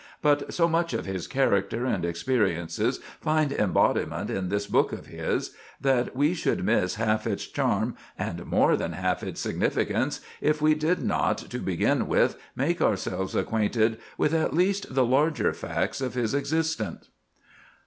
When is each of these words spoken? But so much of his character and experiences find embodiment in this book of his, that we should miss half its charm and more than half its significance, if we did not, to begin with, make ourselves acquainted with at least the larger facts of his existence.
But 0.23 0.51
so 0.51 0.67
much 0.67 0.95
of 0.95 1.05
his 1.05 1.27
character 1.27 1.85
and 1.85 2.03
experiences 2.03 3.01
find 3.19 3.51
embodiment 3.51 4.31
in 4.31 4.49
this 4.49 4.65
book 4.65 4.91
of 4.91 5.05
his, 5.05 5.53
that 5.79 6.15
we 6.15 6.33
should 6.33 6.65
miss 6.65 6.95
half 6.95 7.27
its 7.27 7.45
charm 7.45 7.95
and 8.17 8.47
more 8.47 8.75
than 8.75 8.93
half 8.93 9.21
its 9.21 9.39
significance, 9.39 10.19
if 10.41 10.59
we 10.59 10.73
did 10.73 11.03
not, 11.03 11.37
to 11.51 11.59
begin 11.59 12.07
with, 12.07 12.35
make 12.55 12.81
ourselves 12.81 13.35
acquainted 13.35 13.99
with 14.17 14.33
at 14.33 14.55
least 14.55 14.95
the 14.95 15.05
larger 15.05 15.53
facts 15.53 16.01
of 16.01 16.15
his 16.15 16.33
existence. 16.33 17.09